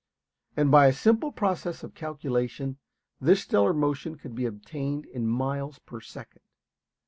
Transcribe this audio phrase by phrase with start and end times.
[0.57, 2.79] And by a simple process of calculation
[3.19, 6.41] this stellar motion can be obtained in miles per second.